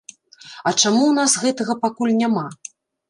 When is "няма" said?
2.23-2.47